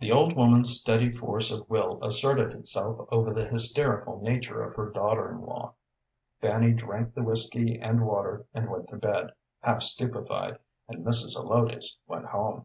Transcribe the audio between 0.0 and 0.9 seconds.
The old woman's